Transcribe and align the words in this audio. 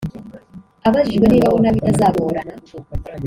Abajijwe 0.87 1.25
niba 1.27 1.45
abona 1.49 1.69
bitazagorana 1.75 2.53